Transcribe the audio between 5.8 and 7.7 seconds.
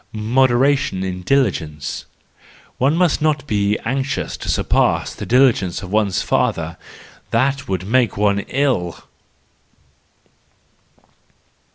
of one's father— that